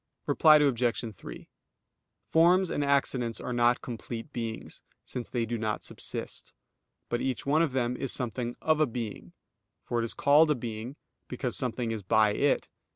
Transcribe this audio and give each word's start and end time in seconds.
Reply 0.25 0.55
Obj. 0.55 1.15
3: 1.15 1.47
Forms 2.25 2.71
and 2.71 2.83
accidents 2.83 3.39
are 3.39 3.53
not 3.53 3.83
complete 3.83 4.33
beings, 4.33 4.81
since 5.05 5.29
they 5.29 5.45
do 5.45 5.59
not 5.59 5.83
subsist: 5.83 6.53
but 7.07 7.21
each 7.21 7.45
one 7.45 7.61
of 7.61 7.73
them 7.73 7.95
is 7.95 8.11
something 8.11 8.55
"of 8.63 8.79
a 8.79 8.87
being"; 8.87 9.33
for 9.83 10.01
it 10.01 10.03
is 10.03 10.15
called 10.15 10.49
a 10.49 10.55
being, 10.55 10.95
because 11.27 11.55
something 11.55 11.91
is 11.91 12.01
by 12.01 12.31
it. 12.33 12.67